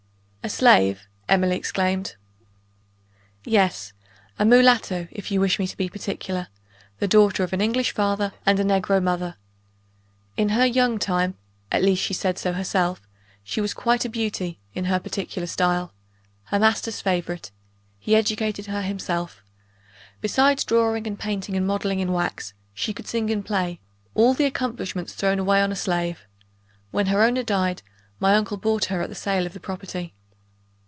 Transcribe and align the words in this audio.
"A 0.43 0.49
slave!" 0.49 1.03
Emily 1.29 1.55
exclaimed. 1.55 2.15
"Yes 3.45 3.93
a 4.39 4.43
mulatto, 4.43 5.07
if 5.11 5.29
you 5.29 5.39
wish 5.39 5.59
me 5.59 5.67
to 5.67 5.77
be 5.77 5.87
particular; 5.87 6.47
the 6.97 7.07
daughter 7.07 7.43
of 7.43 7.53
an 7.53 7.61
English 7.61 7.93
father 7.93 8.33
and 8.43 8.59
a 8.59 8.63
negro 8.63 9.01
mother. 9.03 9.35
In 10.37 10.49
her 10.49 10.65
young 10.65 10.97
time 10.97 11.35
(at 11.71 11.83
least 11.83 12.01
she 12.01 12.15
said 12.15 12.39
so 12.39 12.53
herself) 12.53 13.03
she 13.43 13.61
was 13.61 13.75
quite 13.75 14.03
a 14.03 14.09
beauty, 14.09 14.59
in 14.73 14.85
her 14.85 14.99
particular 14.99 15.45
style. 15.45 15.93
Her 16.45 16.57
master's 16.57 17.01
favorite; 17.01 17.51
he 17.99 18.15
educated 18.15 18.65
her 18.65 18.81
himself. 18.81 19.43
Besides 20.21 20.63
drawing 20.63 21.05
and 21.05 21.19
painting, 21.19 21.55
and 21.55 21.67
modeling 21.67 21.99
in 21.99 22.11
wax, 22.13 22.55
she 22.73 22.93
could 22.95 23.05
sing 23.07 23.29
and 23.29 23.45
play 23.45 23.79
all 24.15 24.33
the 24.33 24.45
accomplishments 24.45 25.13
thrown 25.13 25.37
away 25.37 25.61
on 25.61 25.71
a 25.71 25.75
slave! 25.75 26.25
When 26.89 27.05
her 27.05 27.21
owner 27.21 27.43
died, 27.43 27.83
my 28.19 28.33
uncle 28.33 28.57
bought 28.57 28.85
her 28.85 29.01
at 29.03 29.09
the 29.09 29.13
sale 29.13 29.45
of 29.45 29.53
the 29.53 29.59
property." 29.59 30.15